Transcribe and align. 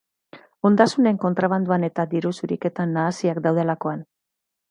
Ondasunen 0.69 1.19
kontrabandoan 1.25 1.85
eta 1.89 2.07
diru 2.15 2.33
zuriketan 2.41 2.97
nahasiak 2.99 3.45
daudelakoan. 3.49 4.01